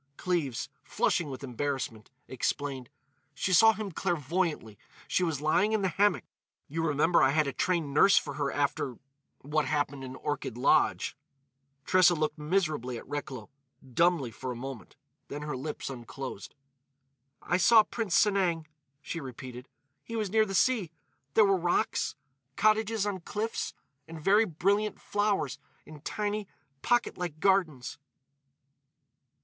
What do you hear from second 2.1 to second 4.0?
explained: "She saw him